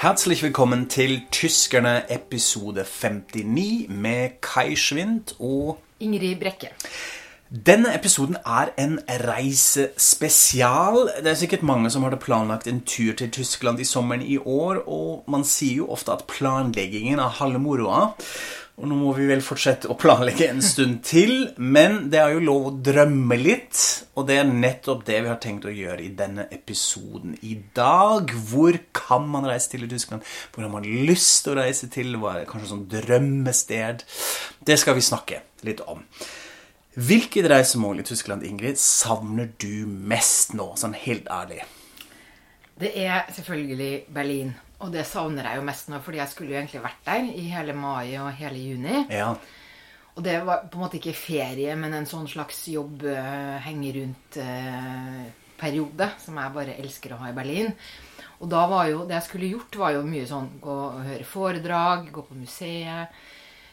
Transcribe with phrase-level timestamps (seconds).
[0.00, 6.70] Herzlich willkommen til Tyskerne episode 59 med Kai Schwind og Ingrid Brekke.
[7.66, 11.10] Denne episoden er en reisespesial.
[11.20, 14.80] Det er sikkert mange som hadde planlagt en tur til Tyskland i sommeren i år,
[14.88, 18.14] og man sier jo ofte at planleggingen er halve moroa.
[18.80, 22.44] Og nå må vi vel fortsette å planlegge en stund til, men det er jo
[22.46, 23.76] lov å drømme litt.
[24.16, 28.32] Og det er nettopp det vi har tenkt å gjøre i denne episoden i dag.
[28.48, 30.24] Hvor kan man reise til i Tyskland?
[30.54, 32.16] Hvor har man lyst til å reise til?
[32.22, 34.06] Hva er kanskje sånn drømmested?
[34.64, 36.00] Det skal vi snakke litt om.
[36.96, 41.60] Hvilket reisemål i Tyskland, Ingrid, savner du mest nå, sånn helt ærlig?
[42.80, 44.56] Det er selvfølgelig Berlin.
[44.80, 47.38] Og det savner jeg jo mest nå, fordi jeg skulle jo egentlig vært der i
[47.52, 48.98] hele mai og hele juni.
[49.12, 49.34] Ja.
[50.16, 53.92] Og det var på en måte ikke ferie, men en sånn slags jobb uh, henge
[53.98, 57.70] rundt-periode, som jeg bare elsker å ha i Berlin.
[58.40, 61.24] Og da var jo det jeg skulle gjort, var jo mye sånn gå og høre
[61.28, 63.04] foredrag, gå på museet.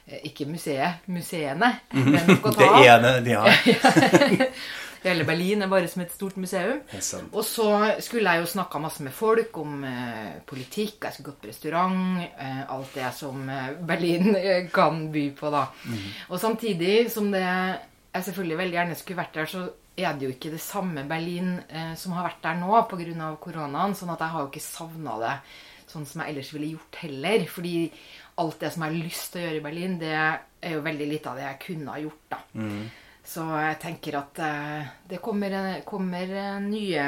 [0.08, 1.70] Eh, Ikke museet, museene.
[1.96, 2.60] Men skal ta.
[2.60, 3.52] Det ene de har.
[5.03, 6.80] Hele Berlin er bare som et stort museum.
[7.31, 7.67] Og så
[8.03, 12.23] skulle jeg jo snakka masse med folk om eh, politikk, jeg skulle gått på restaurant,
[12.28, 15.66] eh, alt det som eh, Berlin eh, kan by på, da.
[16.30, 17.44] Og samtidig som det
[18.17, 19.66] jeg selvfølgelig veldig gjerne skulle vært der, så
[19.98, 23.32] er det jo ikke det samme Berlin eh, som har vært der nå pga.
[23.42, 23.95] koronaen.
[23.98, 25.34] Sånn at jeg har jo ikke savna det
[25.88, 27.45] sånn som jeg ellers ville gjort heller.
[27.50, 27.76] Fordi
[28.42, 31.08] alt det som jeg har lyst til å gjøre i Berlin, det er jo veldig
[31.09, 32.42] lite av det jeg kunne ha gjort, da.
[33.28, 35.52] Så jeg tenker at eh, det kommer,
[35.88, 37.08] kommer eh, nye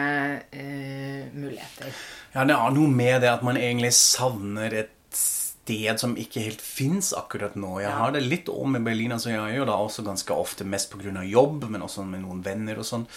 [0.52, 1.94] uh, muligheter.
[2.34, 6.62] Ja, det er noe med det at man egentlig savner et sted som ikke helt
[6.66, 7.78] fins akkurat nå.
[7.84, 9.14] Jeg har det litt om med Berlin.
[9.16, 11.24] altså Jeg gjør det også ganske ofte mest pga.
[11.24, 13.08] jobb, men også med noen venner og sånn.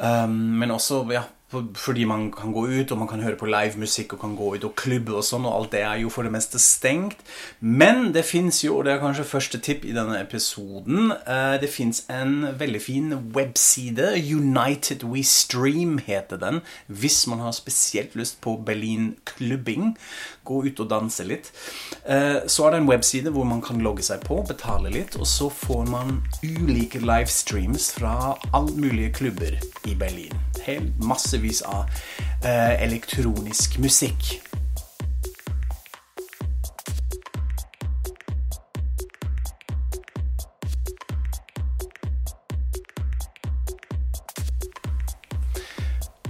[0.00, 4.14] Um, men også ja, fordi man kan gå ut, og man kan høre på livemusikk,
[4.16, 6.32] og kan gå ut og klubbe og sånn, og alt det er jo for det
[6.32, 7.20] meste stengt.
[7.60, 11.70] Men det fins jo, og det er kanskje første tipp i denne episoden, eh, det
[11.70, 14.12] fins en veldig fin webside.
[14.22, 16.62] United We Stream heter den.
[16.88, 19.96] Hvis man har spesielt lyst på Berlin-klubbing,
[20.44, 21.52] gå ut og danse litt.
[22.06, 25.26] Eh, Så er det en webside hvor man kan logge seg på, betale litt, og
[25.26, 30.32] så får man ulike livestreams fra alle mulige klubber i Berlin.
[30.62, 31.90] Helt massevis av
[32.44, 34.38] eh, elektronisk musikk.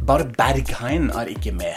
[0.07, 1.77] Bare Berghain er ikke med,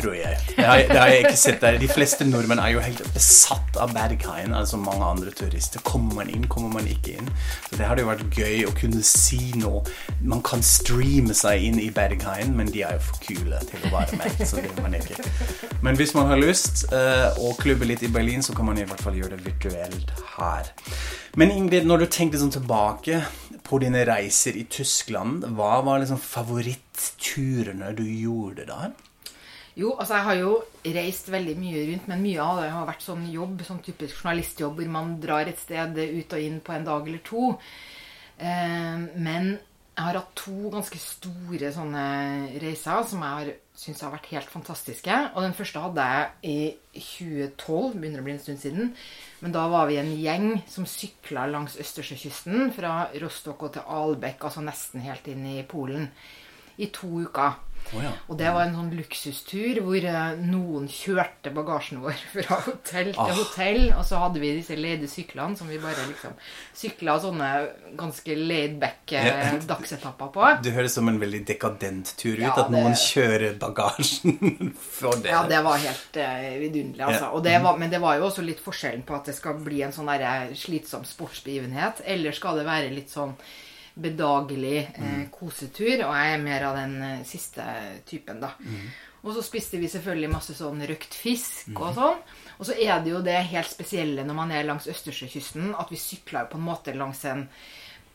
[0.00, 0.38] tror jeg.
[0.56, 1.78] Det har, det har jeg ikke sett der.
[1.80, 5.82] De fleste nordmenn er jo helt besatt av Berghain, altså mange andre turister.
[5.86, 7.30] Kommer man inn, kommer man ikke inn?
[7.68, 9.82] Så det hadde jo vært gøy å kunne si noe.
[10.20, 13.94] Man kan streame seg inn i Berghain, men de er jo for kule til å
[13.94, 14.42] være med.
[14.48, 15.20] så det man ikke.
[15.84, 18.86] Men hvis man har lyst uh, å klubbe litt i Berlin, så kan man i
[18.88, 20.72] hvert fall gjøre det virtuelt her.
[21.38, 23.20] Men Ingrid, når du tenkte sånn tilbake
[23.66, 28.90] på dine reiser i Tyskland, hva var liksom favoritturene du gjorde der?
[29.78, 30.52] Jo, altså jeg har jo
[30.96, 34.80] reist veldig mye rundt, men mye av det har vært sånn jobb, sånn typisk journalistjobb,
[34.80, 37.52] hvor man drar et sted ut og inn på en dag eller to.
[38.40, 42.04] Eh, men jeg har hatt to ganske store sånne
[42.62, 45.16] reiser som jeg har syns har vært helt fantastiske.
[45.34, 48.92] Og den første hadde jeg i 2012, begynner å bli en stund siden.
[49.40, 54.44] Men da var vi en gjeng som sykla langs Østersjøkysten fra Rostock og til Albekk,
[54.48, 56.10] altså nesten helt inn i Polen,
[56.80, 57.56] i to uker.
[57.90, 58.12] Ja.
[58.30, 63.18] Og det var en sånn luksustur hvor eh, noen kjørte bagasjen vår fra hotell til
[63.24, 63.32] Ah.
[63.34, 63.80] hotell.
[63.98, 66.36] Og så hadde vi disse leide syklene som vi bare liksom
[66.78, 67.48] sykla sånne
[67.98, 69.48] ganske laid-back eh, Ja.
[69.72, 70.44] dagsetapper på.
[70.62, 75.18] Det høres som en veldig dekadent tur ut, Ja, at noen det- kjører bagasjen for
[75.18, 75.32] det.
[75.34, 77.32] Ja, det var helt uh, vidunderlig, altså.
[77.34, 79.82] Og det var, men det var jo også litt forskjellen på at det skal bli
[79.82, 80.08] en sånn
[80.56, 83.34] slitsom sportsbegivenhet, eller skal det være litt sånn
[84.00, 86.06] bedagelig eh, kosetur.
[86.08, 87.64] Og jeg er mer av den eh, siste
[88.08, 88.54] typen, da.
[89.20, 92.22] Og så spiste vi selvfølgelig masse sånn røkt fisk og sånn.
[92.56, 95.98] Og så er det jo det helt spesielle når man er langs Østersjøkysten, at vi
[96.00, 97.44] sykla jo på en måte langs en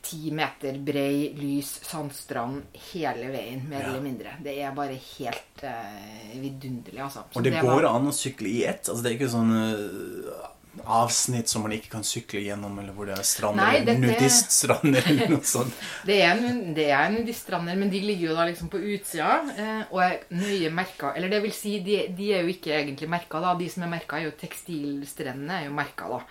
[0.05, 3.87] ti meter brei, lys sandstrand hele veien, mer Ja.
[3.89, 4.35] eller mindre.
[4.45, 7.23] Det er bare helt eh, vidunderlig, altså.
[7.31, 8.85] Så Og det, det går an å sykle i ett?
[8.89, 10.43] Altså, det er ikke sånn eh,
[10.85, 15.07] avsnitt som man ikke kan sykle gjennom, eller hvor det er strander, Nei, dette- nudiststrander
[15.11, 15.77] eller noe sånt.
[16.05, 16.41] Det er,
[16.77, 20.71] det er nudiststrander, men de ligger jo da liksom på utsida eh, og er nøye
[20.75, 21.13] merka.
[21.15, 23.53] Eller det vil si, de, de er jo ikke egentlig merka, da.
[23.59, 26.21] De som er merka, er jo tekstilstrendene er jo merka, da.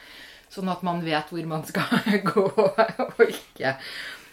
[0.55, 3.75] Sånn at man vet hvor man skal gå og ikke.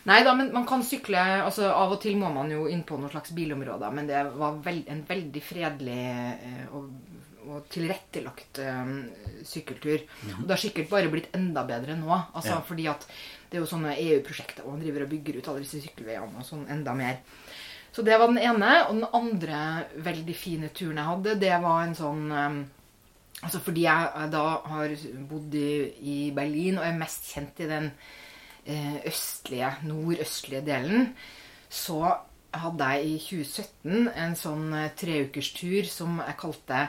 [0.10, 2.98] Nei da, men man kan sykle altså Av og til må man jo inn på
[2.98, 6.88] noen slags bilområder, men det var veld, en veldig fredelig eh, og,
[7.50, 8.92] og tilrettelagt øh,
[9.48, 10.04] sykkeltur.
[10.38, 12.12] Og det har sikkert bare blitt enda bedre nå.
[12.34, 12.60] Altså, Ja.
[12.66, 13.08] Fordi at
[13.52, 16.46] det er jo sånne EU-prosjekter og man driver og bygger ut alle disse sykkelveiene og
[16.48, 17.18] sånn enda mer.
[17.92, 18.70] Så det var den ene.
[18.88, 19.64] Og den andre
[19.96, 22.62] veldig fine turen jeg hadde, det var en sånn øh,
[23.42, 24.92] Altså fordi jeg eh, da har
[25.30, 31.08] bodd i, i Berlin og er mest kjent i den øh, østlige, nordøstlige delen,
[31.66, 32.04] så
[32.54, 36.84] hadde jeg i 2017 en sånn treukers treukerstur som jeg kalte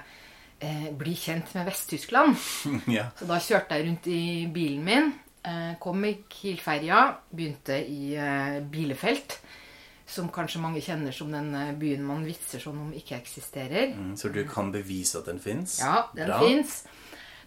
[0.62, 2.38] eh, 'Bli kjent med Vest-Tyskland'.
[2.96, 3.08] ja.
[3.18, 4.22] Så da kjørte jeg rundt i
[4.54, 5.12] bilen min.
[5.44, 7.02] Eh, kom i Kielferja.
[7.34, 9.36] Begynte i eh, Bielefeld.
[10.12, 13.94] Som kanskje mange kjenner som den eh, byen man vitser sånn om ikke eksisterer.
[13.96, 15.78] Mm, Så du kan bevise at den fins?
[15.80, 16.82] Ja, den fins.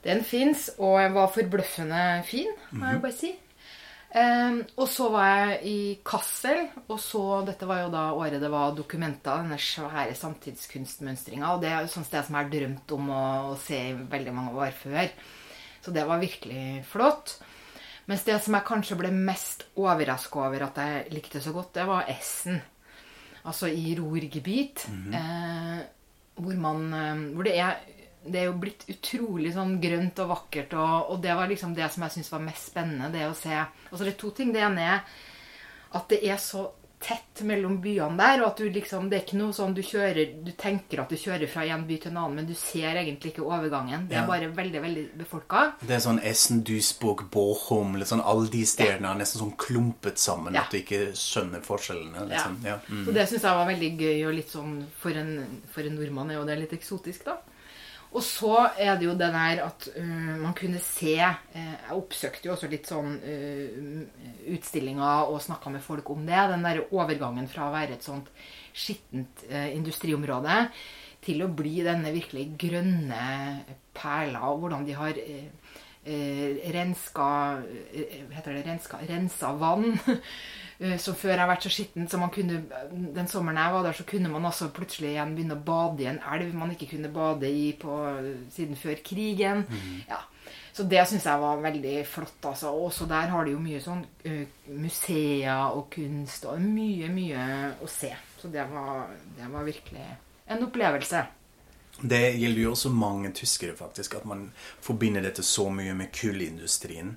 [0.06, 3.32] Den fins, og jeg var forbløffende fin, må jeg bare si.
[4.16, 8.52] Ehm, og så var jeg i Kassel, og så Dette var jo da året det
[8.52, 11.50] var dokumenta, denne svære samtidskunstmønstringa.
[11.56, 13.82] Og det er jo sånn sånt sted som jeg har drømt om å, å se
[13.90, 15.10] i veldig mange år før.
[15.84, 17.36] Så det var virkelig flott.
[18.06, 21.86] Mens det som jeg kanskje ble mest overraska over at jeg likte så godt, det
[21.90, 22.62] var Essen.
[23.46, 24.86] Altså i Ruhrgebiet.
[25.14, 25.84] eh,
[26.36, 27.78] hvor man eh, Hvor det er
[28.26, 31.92] det er jo blitt utrolig sånn grønt og vakkert, og, og det var liksom det
[31.94, 33.12] som jeg syntes var mest spennende.
[33.14, 34.52] Det å se Altså det er to ting.
[34.54, 35.06] Det ene er
[35.96, 36.72] at det er så
[37.06, 40.30] tett mellom byene der, og at du liksom Det er ikke noe sånn du kjører
[40.46, 43.34] Du tenker at du kjører fra en by til en annen, men du ser egentlig
[43.34, 44.08] ikke overgangen.
[44.10, 44.28] Det er Ja.
[44.28, 45.74] bare veldig, veldig befolka.
[45.86, 50.56] Det er sånn Essen, Duisburg, Bochum liksom Alle de stedene er nesten sånn klumpet sammen
[50.56, 50.62] Ja.
[50.64, 52.28] at du ikke skjønner forskjellene.
[52.32, 52.58] Liksom.
[52.66, 52.80] Ja.
[52.90, 53.06] Mm.
[53.06, 56.32] Så det syns jeg var veldig gøy, og litt sånn For en, for en nordmann
[56.32, 57.38] er jo det litt eksotisk, da.
[58.16, 62.48] Og så er det jo det der at uh, man kunne se uh, Jeg oppsøkte
[62.48, 66.44] jo også litt sånn uh, utstillinger og snakka med folk om det.
[66.54, 68.32] Den der overgangen fra å være et sånt
[68.76, 70.66] skittent industriområde
[71.26, 73.20] til å bli denne virkelig grønne
[73.96, 75.20] perla, og hvordan de har
[76.06, 77.62] renska
[77.94, 78.98] eh, Heter det renska?
[79.08, 79.98] Rensa vann.
[80.80, 82.12] eh, Som før har vært så skittent.
[82.12, 82.62] Så man kunne,
[82.92, 86.10] den sommeren jeg var der, så kunne man altså plutselig igjen begynne å bade i
[86.12, 87.98] en elv man ikke kunne bade i på,
[88.54, 89.66] siden før krigen.
[90.10, 90.22] Ja.
[90.76, 92.46] Så det syns jeg var veldig flott.
[92.46, 92.74] altså.
[92.76, 94.44] Også der har de jo mye sånn eh,
[94.76, 97.46] museer og kunst og mye, mye
[97.80, 98.12] å se.
[98.42, 100.06] Så det var, det var virkelig
[100.52, 101.24] en opplevelse.
[102.02, 104.52] Det gjelder jo også mange tyskere, faktisk, at man
[104.84, 107.16] forbinder dette så mye med kullindustrien.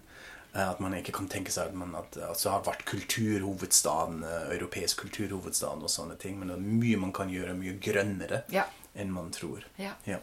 [0.55, 4.55] eh, At man ikke kan tenke seg at man at, altså, har vært kulturhovedstaden, eh,
[4.57, 6.39] europeisk kulturhovedstaden og sånne ting.
[6.39, 8.65] Men det er mye man kan gjøre mye grønnere Ja.
[8.97, 9.65] enn man tror.
[9.79, 9.93] Ja.
[10.07, 10.19] Ja.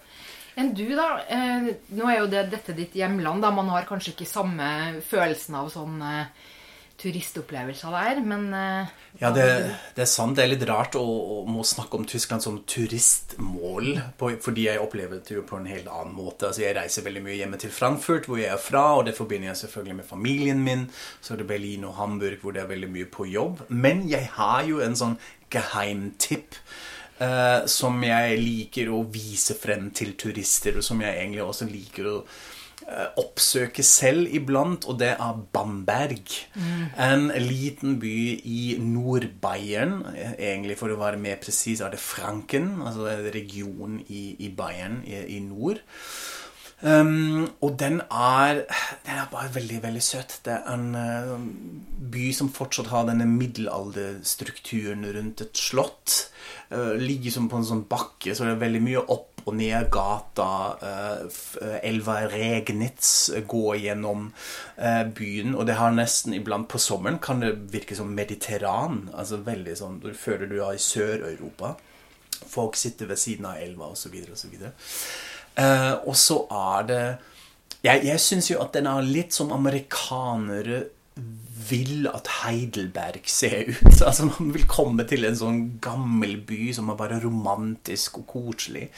[0.58, 1.20] Enn du, da?
[1.28, 3.42] Eh, nå er jo det, dette ditt hjemland.
[3.42, 6.26] da Man har kanskje ikke samme følelsen av sånn eh,
[7.02, 9.46] turistopplevelser der, men eh, Ja, det,
[9.96, 10.38] det er sant.
[10.38, 14.82] Det er litt rart å, å må snakke om Tyskland som turistmål, på, fordi jeg
[14.84, 16.50] opplever det jo på en helt annen måte.
[16.50, 19.52] Altså, Jeg reiser veldig mye hjemme til Frankfurt, hvor jeg er fra, og det forbinder
[19.52, 20.90] jeg selvfølgelig med familien min.
[21.22, 23.66] Så er det Berlin og Hamburg, hvor det er veldig mye på jobb.
[23.70, 25.18] Men jeg har jo en sånn
[25.54, 26.60] geheimtipp.
[27.16, 32.10] Uh, som jeg liker å vise frem til turister, og som jeg egentlig også liker
[32.12, 32.55] å eh,
[33.18, 36.36] oppsøke selv iblant, og det er Bamberg.
[37.02, 38.16] En liten by
[38.46, 40.06] i Nord-Bayern.
[40.14, 44.52] eh, Egentlig for å være mer presis er det Franken, altså en region i, i
[44.54, 45.82] Bayern i, i nord.
[46.86, 48.66] Um, og den er,
[49.06, 50.42] den er bare veldig, veldig søt.
[50.46, 51.40] Det er en uh,
[52.12, 56.28] by som fortsatt har denne middelalderstrukturen rundt et slott.
[56.70, 59.90] Uh, ligger som på en sånn bakke, så det er veldig mye opp og ned
[59.94, 60.78] gata.
[60.82, 61.26] eh,
[61.62, 64.32] eh, elva Regnitz går gjennom
[64.78, 69.10] eh, byen, og det har nesten iblant på sommeren kan det virke som mediterran.
[69.14, 71.76] Altså veldig sånn, Du føler du er i Sør-Europa.
[72.46, 74.16] Folk sitter ved siden av elva osv.
[74.34, 74.58] osv.
[76.06, 77.18] Og så er det
[77.86, 80.88] Jeg, jeg syns jo at den er litt som amerikanere
[81.70, 84.02] vil at Heidelberg ser ut.
[84.06, 88.90] Altså Man vil komme til en sånn gammel by som er bare romantisk og koselig.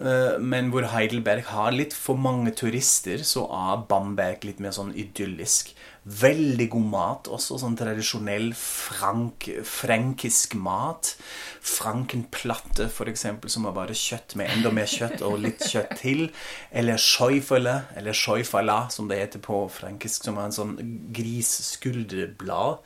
[0.00, 4.94] Eh, Men hvor Heidelberg har litt for mange turister, så er Bamberg litt mer sånn
[4.96, 5.74] idyllisk.
[6.00, 11.12] Veldig god mat, også sånn tradisjonell frank, frankisk mat.
[11.60, 16.26] Frankenplatte, eksempel, som er bare kjøtt med enda mer kjøtt og litt kjøtt til.
[16.72, 20.76] Eller scheufele, eller scheufala, som det heter på frankisk, som er en sånn
[21.12, 22.80] grisskulderblad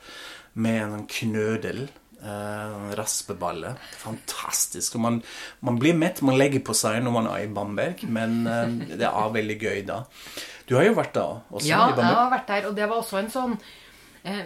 [0.59, 1.85] med en sånn knødel.
[2.25, 3.75] Uh, raspeballe.
[4.01, 4.95] Fantastisk.
[4.97, 5.19] Man,
[5.61, 9.05] man blir mett, man legger på seg når man er i Bamberg, men eh, det
[9.05, 9.99] er veldig gøy da.
[10.65, 13.03] Du har jo vært der også Ja, i jeg har vært der, og det var
[13.03, 13.53] også en sånn
[14.25, 14.41] eh,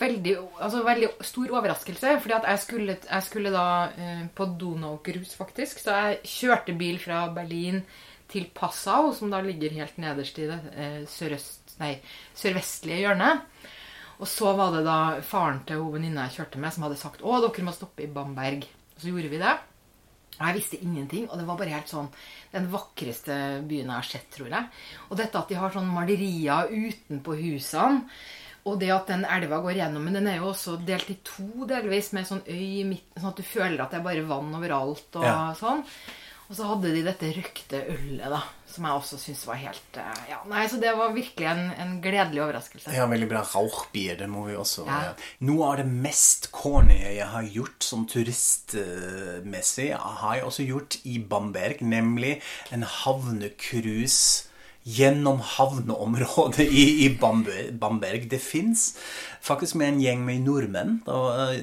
[0.00, 2.16] veldig, altså, veldig stor overraskelse.
[2.20, 3.68] fordi at jeg skulle, jeg skulle da
[3.98, 5.78] eh, på Donau-cruise, faktisk.
[5.84, 7.82] Så jeg kjørte bil fra Berlin
[8.32, 11.98] til Passau, som da ligger helt nederst i det eh, sørøst, nei,
[12.34, 13.44] sørvestlige hjørnet.
[14.20, 17.22] Og så var det da faren til hun venninna jeg kjørte med, som hadde sagt
[17.26, 18.66] å, dere må stoppe i Bamberg.
[18.94, 19.54] Og så gjorde vi det.
[20.34, 21.26] Og jeg visste ingenting.
[21.30, 22.08] Og det var bare helt sånn
[22.54, 24.70] den vakreste byen jeg har sett, tror jeg.
[25.10, 28.08] Og dette at de har sånn malerier utenpå husene.
[28.64, 31.66] Og det at den elva går gjennom, men den er jo også delt i to
[31.68, 34.54] delvis, med sånn øy i midten, sånn at du føler at det er bare vann
[34.56, 35.52] overalt og Ja.
[35.58, 35.82] sånn.
[36.44, 40.24] Og så hadde de dette røkte ølet, da, som jeg også syntes var helt eh,
[40.28, 42.92] Ja, nei, så det var virkelig en, en gledelig overraskelse.
[42.92, 43.40] Ja, veldig bra.
[43.54, 45.14] Rauchbier, det må vi også Ja.
[45.48, 51.16] Noe av det mest corny jeg har gjort som turistmessig, har jeg også gjort i
[51.18, 52.36] Bamberg, nemlig
[52.74, 54.50] en havnecruise
[54.84, 57.72] gjennom havneområdet i, i Bamberg.
[57.80, 58.28] Bamberg.
[58.28, 58.90] Det fins
[59.40, 60.98] faktisk med en gjeng med nordmenn.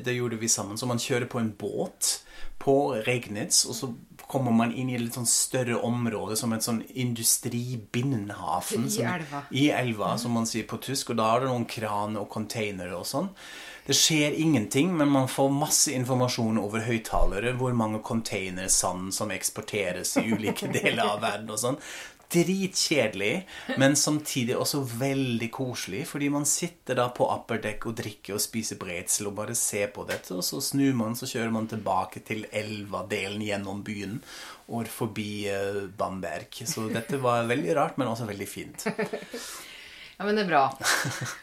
[0.01, 0.79] Det gjorde vi sammen.
[0.81, 2.15] Så man kjører på en båt
[2.61, 3.91] på Regnitz, og så
[4.31, 8.85] kommer man inn i et litt sånn større område som et sånn industribindhafen.
[8.85, 9.43] I som- elva.
[9.51, 11.09] I elva, som man sier på tysk.
[11.11, 13.29] Og da har du noen kraner og containere og sånn.
[13.85, 17.57] Det skjer ingenting, men man får masse informasjon over høyttalere.
[17.57, 21.77] Hvor mange containersand som eksporteres i ulike deler av verden og sånn.
[22.31, 23.45] Dritkjedelig,
[23.81, 26.05] men samtidig også veldig koselig.
[26.07, 30.05] Fordi man sitter da på upperdekk og drikker og spiser bredsel og bare ser på
[30.07, 30.33] dette.
[30.38, 34.19] Og så snur man, så kjører man tilbake til elva-delen gjennom byen
[34.71, 36.63] og forbi eh, Bamberg.
[36.67, 38.88] Så dette var veldig rart, men også veldig fint.
[40.21, 40.65] Ja, men det er bra.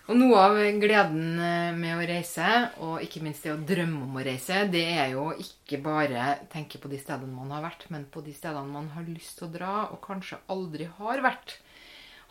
[0.07, 2.47] Og noe av gleden eh, med å reise,
[2.87, 6.79] og ikke minst det å drømme om å reise, det er jo ikke bare tenke
[6.79, 9.51] på de stedene man har vært, men på de stedene man har lyst til å
[9.57, 11.57] dra, og kanskje aldri har vært.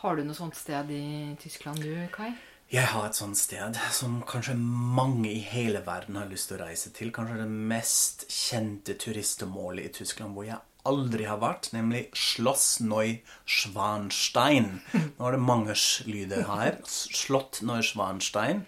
[0.06, 2.32] Har du noe sånt sted i Tyskland du, Kai?
[2.72, 6.63] Jeg har et sånt sted som kanskje mange i hele verden har lyst til å
[6.63, 7.12] reise til.
[7.12, 14.70] Kanskje det mest kjente turistmålet i Tyskland hvor jeg aldri har vært, nemlig Schloss Neuschwanstein.
[14.94, 15.75] Nå er det mange
[16.08, 16.79] lyder her.
[16.88, 18.63] Slott Neuschwanstein.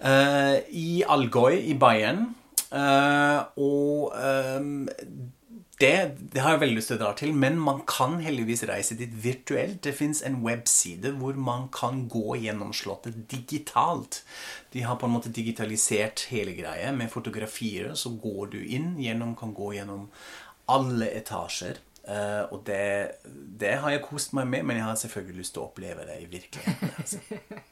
[0.00, 2.34] Uh, I Allgäu i Bayern.
[2.74, 4.88] Uh, og um,
[5.80, 8.94] det, det har jeg veldig lyst til å dra til, men man kan heldigvis reise
[8.98, 9.80] dit virtuelt.
[9.82, 14.22] Det fins en webside hvor man kan gå gjennom Slottet digitalt.
[14.74, 17.90] De har på en måte digitalisert hele greia med fotografier.
[17.98, 20.06] Så går du inn gjennom, kan gå gjennom
[20.72, 21.80] alle etasjer.
[22.04, 23.16] Uh, og det,
[23.60, 26.18] det har jeg kost meg med, men jeg har selvfølgelig lyst til å oppleve det
[26.20, 26.90] i virkeligheten.
[27.00, 27.20] Altså.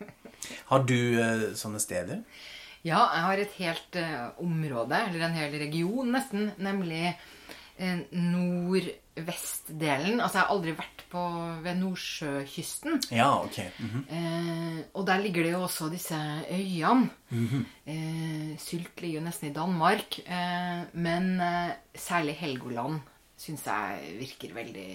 [0.72, 2.22] Har du uh, sånne steder?
[2.82, 7.12] Ja, jeg har et helt uh, område, eller en hel region nesten, nemlig
[8.12, 10.20] nordvestdelen.
[10.20, 11.22] Altså, jeg har aldri vært på,
[11.64, 13.00] ved Nordsjøkysten.
[13.12, 13.58] Ja, ok.
[13.78, 14.04] Mhm.
[14.08, 16.18] Eh, og der ligger det jo også disse
[16.50, 17.10] øyene.
[17.86, 20.18] eh, Sylt ligger jo nesten i Danmark.
[20.26, 23.00] Eh, men eh, særlig Helgoland
[23.42, 24.88] syns jeg virker veldig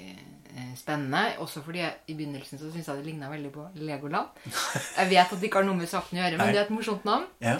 [0.55, 1.25] eh, spennende.
[1.43, 4.27] Også fordi jeg, i begynnelsen så syns jeg det ligna veldig på Legoland.
[4.97, 6.71] Jeg vet at det ikke har noe med saken å gjøre, men det er et
[6.73, 7.25] morsomt navn.
[7.43, 7.57] Ja.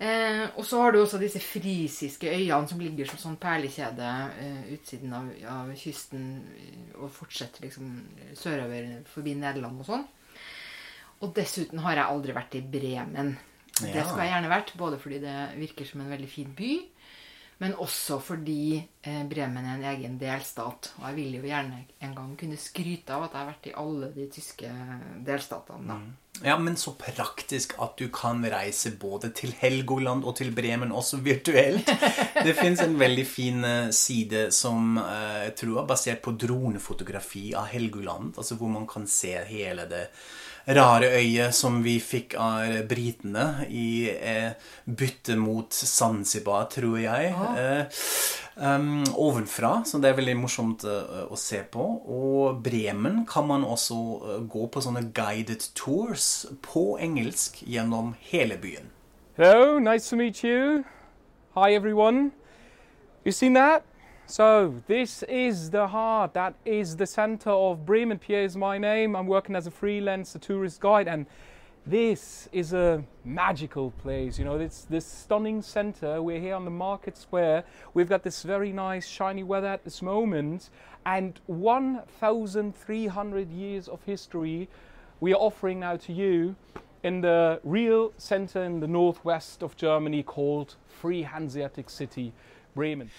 [0.00, 4.06] Eh, og så har du også disse frisiske øyene som ligger som sånn perlekjede
[4.40, 6.22] eh, utsiden av, av kysten
[6.56, 7.90] eh, og fortsetter liksom
[8.38, 10.06] sørover forbi Nederland og sånn.
[11.20, 13.34] Og dessuten har jeg aldri vært i Bremen.
[13.80, 14.06] Det Ja.
[14.06, 16.70] skulle jeg gjerne vært, både fordi det virker som en veldig fin by,
[17.60, 20.94] men også fordi eh, Bremen er en egen delstat.
[20.98, 23.76] Og jeg vil jo gjerne en gang kunne skryte av at jeg har vært i
[23.84, 24.72] alle de tyske
[25.28, 25.86] delstatene.
[25.92, 26.00] da.
[26.44, 31.20] Ja, men så praktisk at du kan reise både til Helgoland og til Bremen også
[31.24, 31.90] virtuelt.
[32.46, 37.50] Det fins en veldig fin eh, side som eh, jeg tror er basert på dronefotografi
[37.52, 38.32] av Helgoland.
[38.40, 40.06] Altså hvor man kan se hele det
[40.76, 44.52] rare øyet som vi fikk av britene i eh,
[44.84, 47.32] bytte mot Zanzibar, tror jeg.
[47.32, 48.02] Eh,
[48.60, 51.84] um, ovenfra, så det er veldig morsomt uh, å se på.
[52.06, 58.60] Og Bremen kan man også uh, gå på sånne guided tours på engelsk gjennom hele
[58.60, 58.92] byen.
[59.36, 60.84] Hello, nice to meet you.
[61.56, 62.32] Hi, everyone.
[63.24, 63.82] You seen that?
[64.26, 68.18] So, this is the heart, that is the center of Bremen.
[68.18, 69.16] Pierre is my name.
[69.16, 71.26] I'm working as a freelance, a tourist guide, and
[71.90, 74.38] this is a magical place.
[74.38, 76.22] You know, it's this stunning center.
[76.22, 77.64] We're here on the market square.
[77.94, 80.70] We've got this very nice, shiny weather at this moment,
[81.04, 84.68] and 1,300 years of history
[85.18, 86.54] we are offering now to you
[87.02, 92.32] in the real center in the northwest of Germany called Free Hanseatic City,
[92.74, 93.10] Bremen.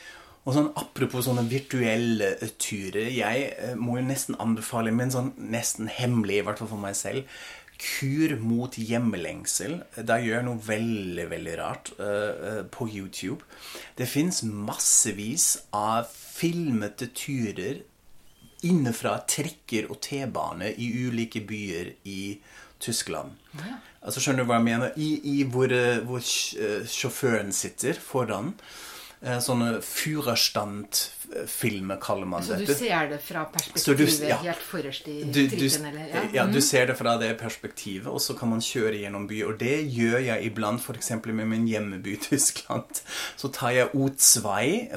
[0.41, 3.11] Og sånn Apropos sånne virtuelle eh, turer.
[3.13, 6.97] Jeg eh, må jo nesten anbefale, men sånn nesten hemmelig, i hvert fall for meg
[6.97, 7.29] selv,
[7.81, 9.79] kur mot hjemmelengsel.
[10.05, 13.41] Da gjør noe veldig, veldig rart uh, på YouTube.
[13.97, 17.81] Det fins massevis av filmete turer
[18.67, 22.21] innenfra trikker og T-bane i ulike byer i
[22.81, 23.33] Tyskland.
[23.57, 23.79] Ja.
[24.01, 24.93] Altså Skjønner du hva jeg mener?
[24.97, 25.73] I, i hvor,
[26.05, 28.53] hvor sjåføren sitter foran.
[28.53, 28.90] Eh,
[29.21, 32.47] sånne Führerstand-filmer, kaller man det.
[32.47, 34.37] Så du ser det fra perspektivet du, ja.
[34.41, 35.85] helt forrest i du, trikken?
[35.91, 36.07] eller?
[36.09, 36.21] Ja.
[36.33, 36.61] ja, du mm.
[36.65, 39.43] ser det fra det perspektivet, og så kan man kjøre gjennom by.
[39.45, 41.11] Og det gjør jeg iblant, f.eks.
[41.29, 42.89] med min hjemmeby Tyskland.
[43.37, 44.41] Så tar jeg O2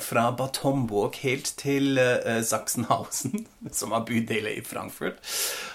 [0.00, 3.44] fra Batomburg helt til uh, Sachsenhausen,
[3.80, 5.20] som er bydeler i Frankfurt.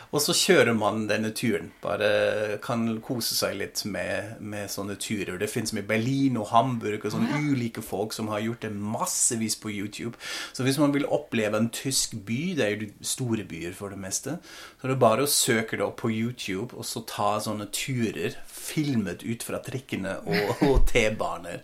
[0.09, 1.69] Og så kjører man denne turen.
[1.83, 5.37] Bare kan kose seg litt med, med sånne turer.
[5.37, 9.59] Det fins med Berlin og Hamburg og sånne ulike folk som har gjort det massevis
[9.61, 10.17] på YouTube.
[10.53, 14.01] Så hvis man vil oppleve en tysk by, det er jo store byer for det
[14.01, 14.39] meste,
[14.79, 18.39] så er det bare å søke det opp på YouTube og så ta sånne turer
[18.49, 21.61] filmet ut fra trikkene og, og T-baner.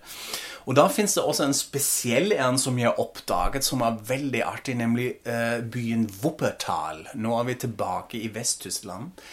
[0.65, 4.41] Og da fins det også en spesiell en som jeg har oppdaget, som er veldig
[4.47, 7.03] artig, nemlig uh, byen Wuppertal.
[7.21, 9.23] Nå er vi tilbake i Vest-Tyskland.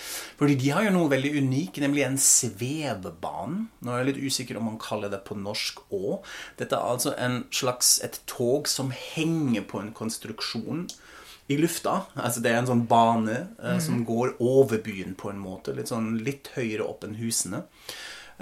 [0.41, 3.67] Fordi de har jo noe veldig unikt, nemlig en svevebane.
[3.83, 6.23] Nå er jeg litt usikker om man kaller det på norsk òg.
[6.61, 10.87] Dette er altså en slags et tog som henger på en konstruksjon
[11.53, 12.03] i lufta.
[12.15, 13.83] Altså det er en sånn bane uh, mm.
[13.85, 15.75] som går over byen på en måte.
[15.77, 17.65] Litt sånn litt høyere opp enn husene.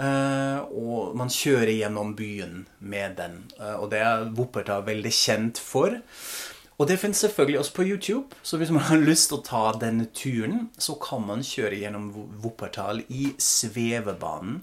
[0.00, 3.43] Uh, og man kjører gjennom byen med den.
[3.59, 5.99] Uh, og det er Wuppertal veldig kjent for.
[6.81, 9.65] Og det finnes selvfølgelig også på YouTube, så hvis man har lyst til å ta
[9.77, 12.11] denne turen, så kan man kjøre gjennom
[12.41, 14.63] Wuppertal i svevebanen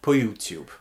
[0.00, 0.72] på YouTube.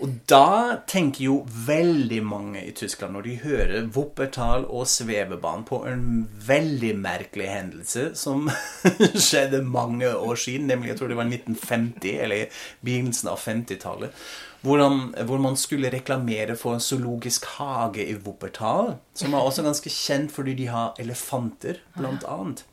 [0.00, 1.34] Og da tenker jo
[1.66, 8.06] veldig mange i Tyskland, når de hører Wuppertal og svevebanen, på en veldig merkelig hendelse
[8.16, 8.48] som
[9.26, 14.24] skjedde mange år siden, nemlig jeg tror det var 1950, eller begynnelsen av 50-tallet.
[14.64, 14.80] Hvor,
[15.28, 20.32] hvor, man skulle reklamere for en zoologisk hage i Wuppertal, som er også ganske kjent
[20.32, 22.64] fordi de har elefanter, blant annet.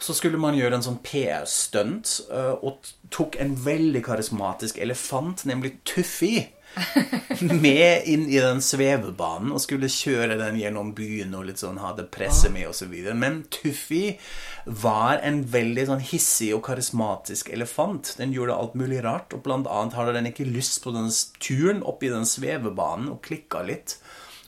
[0.00, 5.74] Så skulle man gjøre en sånn PR-stunt, uh, og tok en veldig karismatisk elefant, nemlig
[5.88, 6.46] Tuffy,
[7.62, 12.06] med inn i den svevebanen og skulle kjøre den gjennom byen og litt sånn hadde
[12.12, 12.94] presse med osv.
[13.18, 14.18] Men Tuffy
[14.64, 18.14] var en veldig sånn hissig og karismatisk elefant.
[18.20, 21.10] Den gjorde alt mulig rart, og blant annet hadde den ikke lyst på den
[21.42, 23.98] turen opp i den svevebanen og klikka litt.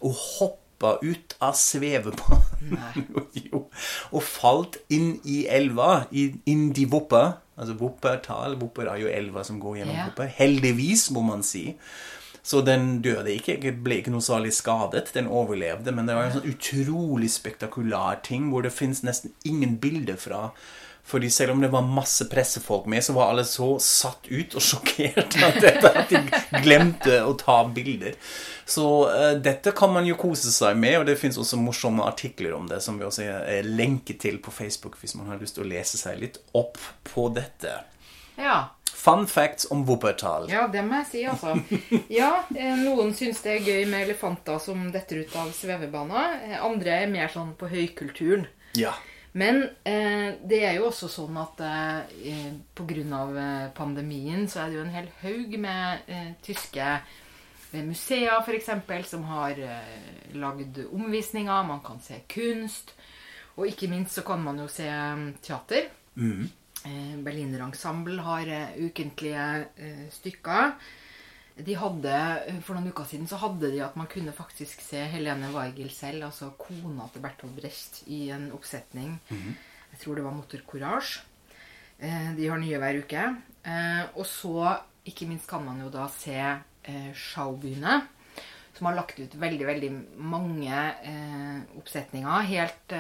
[0.05, 2.79] Og hoppa ut av svevebanen
[4.15, 7.25] og falt inn i elva, inn de Voppa.
[7.61, 10.29] Altså Wuppertal Wupper er jo elva som går gjennom ja.
[10.39, 11.75] Heldigvis, må man si.
[12.43, 15.11] Så den døde ikke, ble ikke noe særlig skadet.
[15.13, 19.77] Den overlevde, men det var en sånn utrolig spektakulær ting hvor det fins nesten ingen
[19.83, 20.49] bilder fra
[21.11, 24.65] fordi selv om det var masse pressefolk med, så var alle så satt ut og
[24.69, 28.17] sjokkert at, de glemte å ta bilder.
[28.71, 32.55] Så uh, dette kan man jo kose seg med, og det fins også morsomme artikler
[32.55, 35.67] om det, som vi også er lenket til på Facebook hvis man har lyst til
[35.67, 36.79] å lese seg litt opp
[37.11, 37.81] på dette.
[38.41, 38.61] Ja.
[39.01, 40.51] Fun facts om Wuppertal.
[40.51, 41.55] Ja, det må jeg si, altså.
[42.21, 46.35] Ja, eh, noen syns det er gøy med elefanter som detter ut av svevebaner.
[46.51, 48.45] Eh, andre er mer sånn på høykulturen.
[48.77, 48.93] Ja.
[49.33, 52.97] Men eh, det er jo også sånn at eh, pga.
[52.99, 58.73] Eh, pandemien så er det jo en hel haug med eh, tyske eh, museer f.eks.
[59.11, 61.69] som har eh, lagd omvisninger.
[61.69, 62.97] Man kan se kunst.
[63.55, 65.87] Og ikke minst så kan man jo se mm, teater.
[66.17, 66.49] Mm.
[66.91, 70.75] Eh, Berliner Ensemble har ukentlige stykker
[71.67, 72.15] de hadde,
[72.67, 76.29] For noen uker siden så hadde de at man kunne faktisk se Helene Weigel selv,
[76.29, 79.21] altså kona til Bertolt Brecht, i en oppsetning.
[79.31, 79.55] Mm -hmm.
[79.93, 81.21] Jeg tror det var Motor Courage.
[82.01, 83.25] Eh, de har nye hver uke.
[83.63, 88.01] Eh, og så, ikke minst, kan man jo da se eh, Schaubyene,
[88.75, 90.77] som har lagt ut veldig, veldig mange
[91.77, 92.95] oppsetninger helt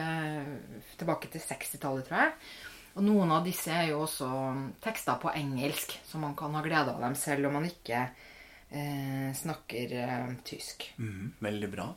[1.01, 2.35] tilbake til 60-tallet, tror jeg.
[2.99, 4.29] Og noen av disse er jo også
[4.85, 8.03] tekster på engelsk, så man kan ha glede av dem selv om man ikke
[8.71, 10.93] eh, snakker eh, tysk.
[10.99, 11.89] Mm, veldig bra.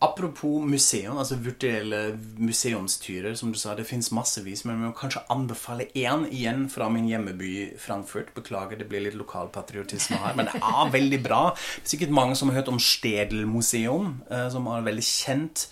[0.00, 5.24] Apropos museum, altså virtuelle museumsturer, som du sa, det fins massevis, men vi må kanskje
[5.34, 8.30] anbefale én igjen fra min hjemmeby Frankfurt.
[8.36, 11.40] Beklager, det blir litt lokalpatriotisme her, men det er veldig bra.
[11.50, 15.66] Det er sikkert mange som har hørt om Stedelmuseum, eh, som er veldig kjent.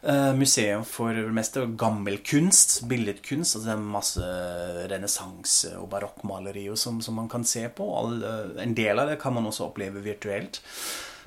[0.00, 3.58] Uh, museum for det meste gammel kunst, billedkunst.
[3.58, 4.30] Altså det er masse
[4.88, 7.84] renessanse- og barokkmalerier som, som, man kan se på.
[7.98, 10.62] All, uh, en del av det kan man også oppleve virtuelt.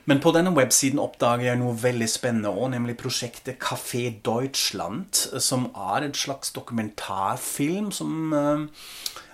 [0.09, 5.69] Men på denne websiden oppdager jeg noe veldig spennende òg, nemlig prosjektet Café Deutschland, som
[5.93, 8.65] er et slags dokumentarfilm som uh,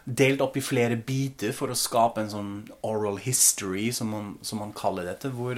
[0.04, 2.52] delt opp i flere biter for å skape en sånn
[2.86, 5.32] oral history, som man, som man kaller dette.
[5.34, 5.58] Hvor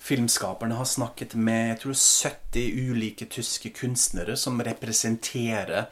[0.00, 5.90] filmskaperne har snakket med jeg tror 70 ulike tyske kunstnere som representerer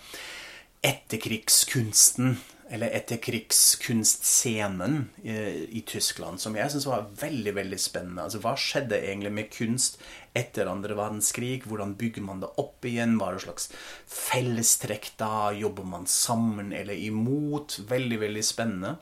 [0.85, 2.39] etterkrigskunsten
[2.71, 8.23] eller etterkrigskunstscenen i, Tyskland, som jeg syns var veldig veldig spennende.
[8.27, 10.01] Altså, Hva skjedde egentlig med kunst
[10.37, 11.63] etter andre verdenskrig?
[11.67, 13.19] Hvordan bygger man det opp igjen?
[13.19, 13.67] Hva er det slags
[14.13, 15.53] fellestrekk da?
[15.57, 17.79] Jobber man sammen eller imot?
[17.89, 18.97] Veldig veldig spennende.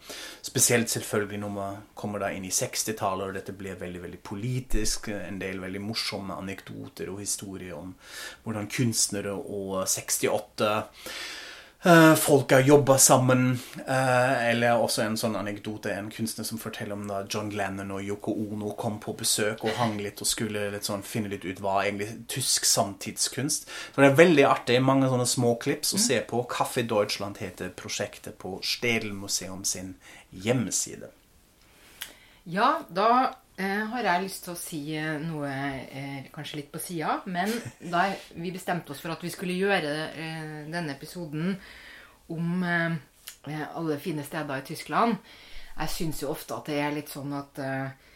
[0.47, 5.09] Spesielt selvfølgelig når man kommer da inn i 60-tallet, og dette blir veldig veldig politisk.
[5.17, 7.95] En del veldig morsomme anekdoter og historier om
[8.45, 10.83] hvordan kunstnere og 68 Uh,
[12.19, 13.59] folk har jobba sammen.
[13.89, 18.03] Uh, eller også en sånn anekdote en kunstner som forteller om da John Lennon og
[18.03, 21.61] Yoko Ono kom på besøk og hang litt og skulle litt sånn finne litt ut
[21.63, 23.69] hva egentlig tysk samtidskunst.
[23.69, 24.81] Så det er veldig artig.
[24.83, 26.43] Mange sånne småklips å se på.
[26.51, 29.95] Kaffe Deutschland heter prosjektet på Stedel-museum sin
[30.31, 31.13] hjemmeside.
[32.47, 36.81] Ja, da eh, har jeg lyst til å si eh, noe eh, kanskje litt på
[36.83, 37.23] sida.
[37.33, 41.55] Men da vi bestemte oss for at vi skulle gjøre eh, denne episoden
[42.35, 42.99] om eh,
[43.73, 45.15] alle fine steder i Tyskland
[45.79, 48.07] Jeg syns jo ofte at det er litt sånn at eh,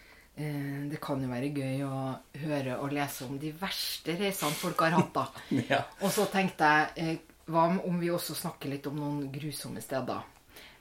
[0.91, 1.97] det kan jo være gøy å
[2.43, 5.27] høre og lese om de verste reisene folk har hatt, da.
[5.73, 5.83] Ja.
[6.01, 10.25] Og så tenkte jeg hva om vi også snakker litt om noen grusomme steder?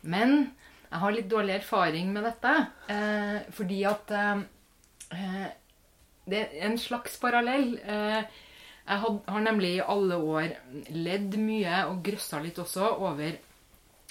[0.07, 0.51] Men
[0.89, 2.53] jeg har litt dårlig erfaring med dette.
[2.89, 4.39] Eh, fordi at eh,
[6.29, 7.75] Det er en slags parallell.
[7.77, 8.23] Eh,
[8.89, 10.55] jeg had, har nemlig i alle år
[10.89, 13.37] ledd mye, og grøssa litt også, over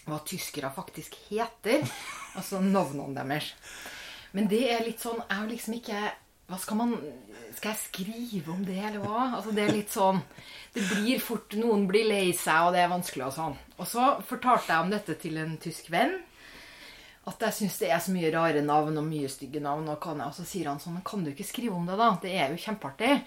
[0.07, 1.85] hva tyskere faktisk heter.
[2.39, 3.49] Altså navnene deres.
[4.37, 6.01] Men det er litt sånn Jeg har liksom ikke
[6.49, 6.93] hva skal man
[7.57, 9.25] Skal jeg skrive om det, eller hva?
[9.39, 10.21] Altså, det er litt sånn
[10.77, 13.57] Det blir fort Noen blir lei seg, og det er vanskelig og sånn.
[13.81, 16.15] Og så fortalte jeg om dette til en tysk venn.
[17.29, 19.89] At jeg syns det er så mye rare navn og mye stygge navn.
[19.93, 22.13] Og, kan og så sier han sånn kan du ikke skrive om det, da?
[22.23, 23.19] Det er jo kjempeartig.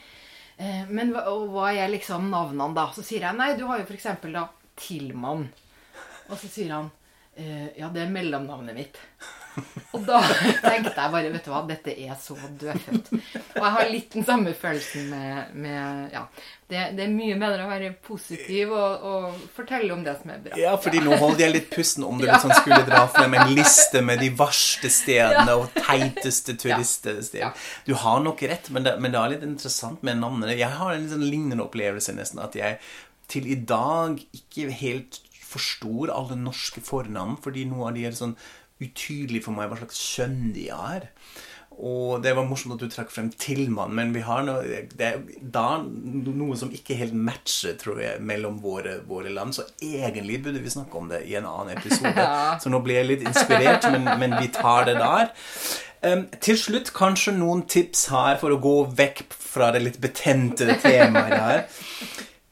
[0.62, 2.88] Eh, men hva, er liksom navnene, da?
[2.96, 4.10] Så sier jeg nei, du har jo f.eks.
[4.32, 4.48] da
[4.82, 5.46] Tilman.
[6.30, 6.90] Og så sier han
[7.36, 9.00] eh, ja, det er mellomnavnet mitt.
[9.92, 10.22] Og da
[10.64, 13.12] tenkte jeg bare vet du hva, dette er så dødfødt.
[13.12, 16.24] Og jeg har litt den samme følelsen med, med ja,
[16.72, 20.44] det, det, er mye bedre å være positiv og, og, fortelle om det som er
[20.46, 20.60] bra.
[20.60, 24.04] Ja, fordi nå holdt jeg litt pusten om du liksom skulle dra frem en liste
[24.06, 27.52] med de verste stedene og teiteste turiststeder.
[27.88, 30.56] Du har nok rett, men det, men det er litt interessant med navnene.
[30.56, 32.80] Jeg har en sånn lignende opplevelse nesten, at jeg
[33.32, 38.38] til i dag ikke helt forstår alle norske fornavn, fordi noe av de er sånn
[38.82, 41.10] utydelig for meg hva slags kjønn de er.
[41.82, 45.22] Og det var morsomt at du trakk frem Tilman, men vi har noe, det er
[45.54, 49.56] da noe som ikke helt matcher, tror jeg, mellom våre, våre, land.
[49.56, 52.28] Så egentlig burde vi snakke om det i en annen episode.
[52.62, 55.32] Så nå blir jeg litt inspirert, men, men vi tar det der.
[56.02, 60.76] Um, til slutt kanskje noen tips her for å gå vekk fra det litt betente
[60.84, 61.66] temaet her.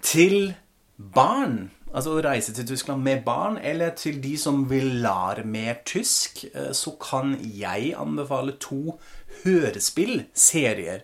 [0.06, 0.54] Til
[0.96, 5.80] barn Altså å reise til Tyskland med barn, eller til de som vil lære mer
[5.90, 6.44] tysk,
[6.78, 9.00] så kan jeg anbefale to
[9.42, 11.02] hørespillserier.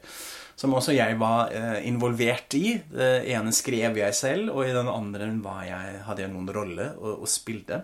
[0.56, 1.50] Som også jeg var
[1.84, 2.78] involvert i.
[2.92, 5.32] Det ene skrev jeg selv, og i den andre
[5.68, 7.82] jeg, hadde jeg noen rolle og, og spilte.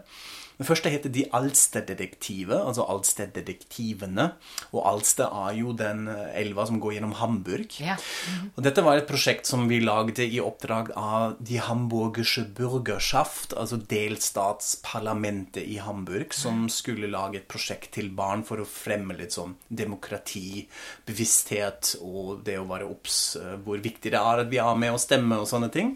[0.61, 4.27] Den første heter De Alsteddetektive, altså Alsteddetektivene.
[4.69, 6.03] Og Alsted er jo den
[6.37, 7.73] elva som går gjennom Hamburg.
[7.81, 7.95] Ja.
[7.97, 8.51] Mm.
[8.53, 13.79] Og dette var et prosjekt som vi lagde i oppdrag av De Hamburgische Bürgerschaft, altså
[13.89, 19.55] delstatsparlamentet i Hamburg, som skulle lage et prosjekt til barn for å fremme litt sånn
[19.65, 20.67] demokrati,
[21.09, 23.17] bevissthet og det å være obs
[23.65, 25.95] hvor viktig det er at vi er med å stemme og sånne ting.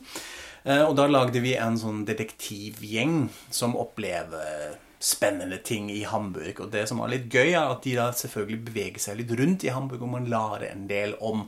[0.65, 6.59] Og da lagde vi en sånn detektivgjeng som opplever spennende ting i Hamburg.
[6.63, 9.65] Og det som var litt gøy, er at de da selvfølgelig beveger seg litt rundt
[9.67, 11.39] i Hamburg, og man lærer en del om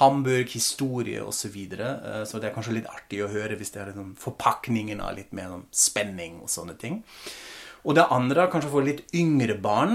[0.00, 1.32] Hamburg, historie osv.
[1.44, 1.88] Så, videre.
[2.26, 5.32] så det er kanskje litt artig å høre hvis det er liksom forpakningen av litt
[5.36, 6.94] mer sånn spenning og sånne ting.
[7.84, 9.94] Og det andre er kanskje for litt yngre barn,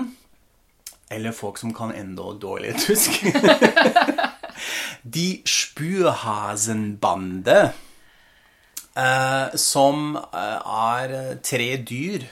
[1.10, 3.12] eller folk som kan enda dårlig tysk.
[5.16, 7.74] De Spürhasenbande.
[9.00, 12.26] Uh, som er tre dyr.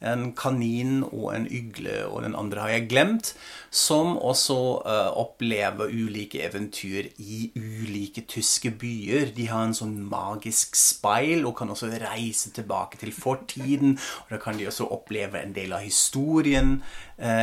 [0.00, 3.30] En kanin og en ygle, og den andre har jeg glemt.
[3.70, 9.32] Som også uh, opplever ulike eventyr i ulike tyske byer.
[9.36, 13.96] De har en sånn magisk speil og kan også reise tilbake til fortiden.
[14.26, 16.78] Og da kan de også oppleve en del av historien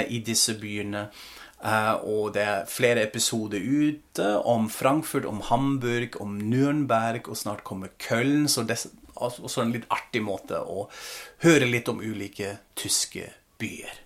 [0.10, 1.04] i disse byene.
[1.58, 7.64] Uh, og det er flere episoder ute om Frankfurt, om Hamburg, om Nürnberg, og snart
[7.64, 8.48] kommer Köln.
[8.48, 10.86] Så det, er også en litt artig måte å
[11.42, 14.04] høre litt om ulike tyske byer.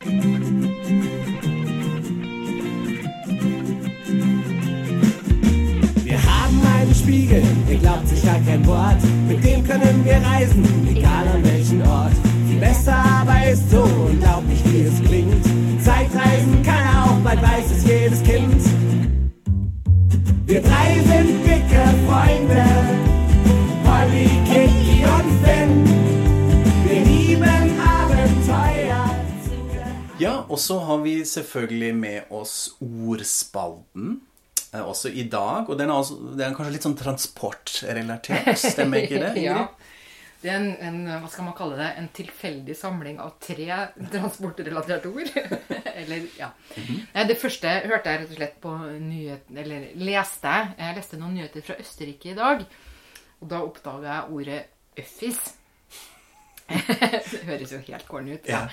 [7.02, 9.02] Spiegel, der glaubt sich gar kein Wort.
[9.28, 12.14] Mit dem können wir reisen, egal an welchen Ort.
[12.48, 15.46] Viel besser aber ist so unglaublich, wie es klingt.
[15.84, 16.81] Zeitreisen kann
[17.32, 18.62] auch, weiß es jedes Kind.
[20.46, 22.66] Wir drei sind dicke Freunde,
[23.86, 25.86] Polly, Kitty und Finn.
[26.86, 29.16] Wir lieben Abenteuer.
[30.20, 34.22] Ja, og så har vi selvfølgelig med oss ordspalten.
[34.74, 35.70] eh, Også i dag.
[35.70, 39.32] Og den er, også, den er kanskje litt sånn transportrelatert, stemmer ikke det?
[39.38, 39.44] Ingrid?
[39.44, 39.68] ja.
[40.42, 43.68] Det er en, en, hva skal man kalle det, en tilfeldig samling av tre
[44.16, 45.30] transportrelaterte ord.
[46.02, 46.50] eller, ja.
[47.14, 50.72] Nei, Det første hørte jeg rett og slett på nyheten, eller leste jeg.
[50.80, 52.66] Jeg leste noen nyheter fra Østerrike i dag.
[53.42, 54.60] Og da oppdaga jeg ordet
[55.02, 55.44] øffis.
[56.72, 58.50] det høres jo helt corny ut.
[58.50, 58.66] Ja.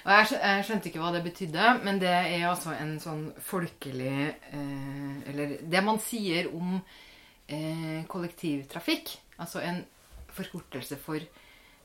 [0.00, 4.14] Og jeg, jeg skjønte ikke hva det betydde, men det er altså en sånn folkelig
[4.32, 9.12] eh, Eller det man sier om eh, kollektivtrafikk.
[9.44, 9.82] Altså en
[10.36, 11.20] forkortelse for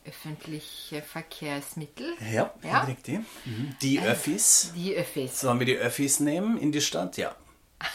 [0.08, 2.14] offentliche Verkehrsmittel.
[2.22, 2.84] Ja, helt Ja.
[2.86, 3.20] riktig.
[3.46, 3.76] Mhm.
[3.82, 4.72] Die Öffis.
[4.76, 5.40] De Öffis.
[5.42, 7.18] Sollen wir die Öffis nehmen in die Stadt?
[7.18, 7.34] Ja.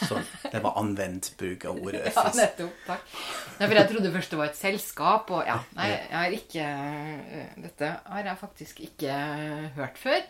[0.07, 0.23] Sånn.
[0.51, 2.73] Det var anvendt bruk av ordet Ja, nettopp.
[2.85, 3.01] Takk.
[3.59, 5.55] Nei, for jeg trodde først det var et selskap, og ja.
[5.75, 9.15] Nei, jeg har ikke eh, Dette har jeg faktisk ikke
[9.75, 10.21] hørt før.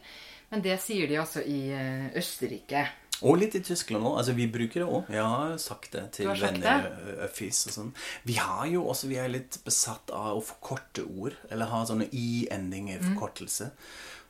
[0.51, 2.85] Men det sier de altså i eh, Østerrike.
[3.23, 4.17] Og litt i Tyskland òg.
[4.21, 5.09] Altså, vi bruker det òg.
[5.13, 6.87] Jeg har sagt det til venner.
[7.27, 7.91] Øffis og sånn.
[8.25, 11.35] Vi har jo også, vi er litt besatt av å forkorte ord.
[11.51, 13.13] Eller ha sånne i-endinger, Mm.
[13.13, 13.71] forkortelse.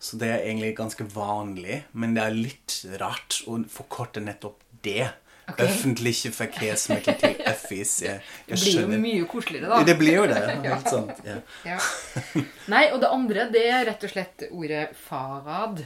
[0.01, 1.83] Så det er egentlig ganske vanlig.
[1.93, 5.11] Men det er litt rart å forkorte nettopp det.
[5.51, 5.65] Okay.
[5.67, 8.01] Offentlige verkehrsmittel til Øffis.
[8.01, 9.83] Jeg, Det jeg blir jo mye koseligere, da.
[9.83, 10.41] Det blir jo det.
[10.67, 11.11] Helt sant.
[11.25, 11.37] Ja.
[11.65, 11.79] Ja.
[12.71, 15.83] Nei, og det andre, det er rett og slett ordet farad.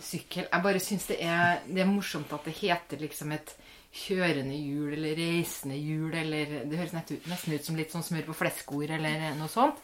[0.00, 0.46] Sykkel.
[0.52, 3.54] Jeg bare syns det, det er morsomt at det heter liksom et
[3.94, 8.02] kjørende hjul eller reisende hjul eller Det høres nesten ut- nesten ut som litt sånn
[8.02, 9.76] smør på flesk-ord eller noe sånt.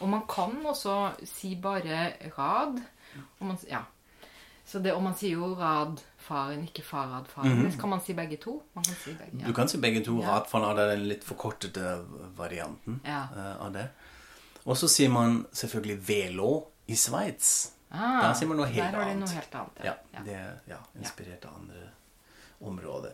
[0.00, 0.96] Og man kan også
[1.28, 2.80] si bare rad.
[3.40, 3.84] Og man, ja.
[4.66, 7.66] Så det, og man sier jo radfaren, ikke faradfaren.
[7.70, 8.62] Så kan man si begge to.
[8.74, 10.20] Man kan si begge, Du kan si begge to.
[10.22, 10.38] Ja.
[10.38, 12.04] Radfaren er den litt forkortede
[12.38, 13.26] varianten Ja.
[13.36, 13.88] uh, av det.
[14.64, 16.50] Og så sier man selvfølgelig velo
[16.88, 17.71] i Sveits.
[17.92, 19.18] Ah, Der sier man noe helt annet.
[19.20, 19.82] noe helt annet.
[19.84, 20.22] Ja, Ja.
[20.24, 21.90] det ja, inspirert av andre
[22.62, 23.12] områder.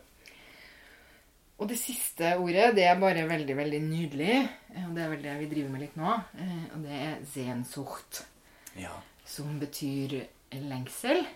[1.59, 4.49] Og det siste ordet, det er bare veldig, veldig nydelig.
[4.77, 6.13] eh, Og det er vel det vi driver med litt nå.
[6.39, 8.25] eh, Og det er zensucht.
[8.77, 8.93] Ja.
[9.25, 11.27] som betyr lengsel.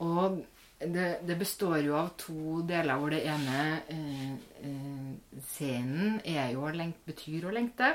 [0.00, 0.44] Og
[0.80, 4.32] det, det består jo av to deler, hvor det ene eh,
[4.64, 7.92] eh, Scenen er jo å lengte, betyr å lengte.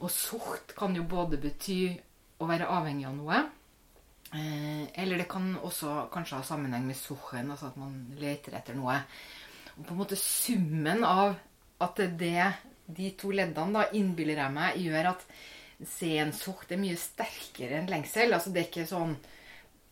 [0.00, 2.00] Og sucht kan jo både bety
[2.40, 3.38] å være avhengig av noe.
[4.34, 8.74] Eh, eller det kan også kanskje ha sammenheng med suchen, altså at man leter etter
[8.76, 8.98] noe.
[9.78, 11.36] Og på en måte summen av
[11.80, 12.54] at det
[12.88, 15.24] de to leddene, da, innbiller jeg meg, gjør at
[15.86, 18.32] sehnsucht er mye sterkere enn lengsel.
[18.32, 19.12] Altså det er ikke sånn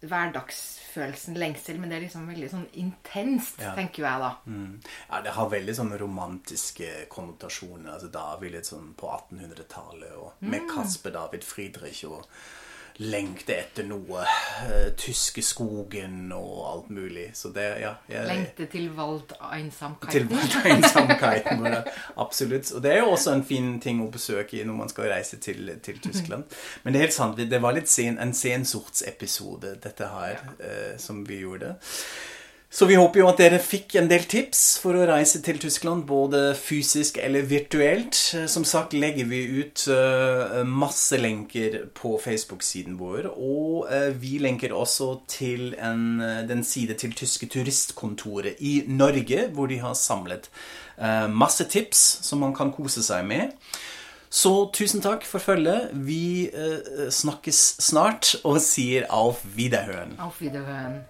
[0.07, 3.75] hverdagsfølelsen lengsel, men det er liksom veldig sånn intenst, Ja.
[3.75, 4.31] tenker jeg da.
[4.47, 4.81] Mm.
[5.11, 7.93] ja, det har veldig sånne romantiske konnotasjoner.
[7.95, 10.69] Altså David litt sånn på 1800-tallet, og med Mm.
[10.75, 12.27] Kasper David Friedrich og
[12.99, 14.25] lengte etter noe.
[14.67, 17.31] eh, tyske skogen og alt mulig.
[17.37, 20.13] Så det, ja jeg, Lengte til Wald Einsamkeiten.
[20.13, 20.47] Til hvor
[22.17, 22.73] Absolutt.
[22.73, 25.75] Og det er jo også en fin ting å besøke når man skal reise til,
[25.83, 26.45] til Tyskland.
[26.85, 31.25] Men det er helt sant, det var litt sen, en sensortsepisode, dette her, eh, som
[31.29, 31.77] vi gjorde.
[32.71, 36.03] Så vi håper jo at dere fikk en del tips for å reise til Tyskland,
[36.09, 38.19] både fysisk eller virtuelt.
[38.51, 44.75] Som sagt legger vi ut eh, masse lenker på Facebook-siden vår, og eh, vi lenker
[44.75, 50.51] også til en, eh, den side til tyske turistkontoret i Norge, hvor de har samlet
[51.29, 53.51] masse tips som man kan kose seg med.
[54.33, 55.91] Så tusen takk for følget.
[55.93, 56.49] Vi
[57.13, 60.17] snakkes snart og sier auf Wiederhören.
[60.17, 61.03] Auf Wiederhören.